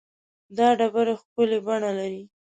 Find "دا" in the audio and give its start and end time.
0.57-0.67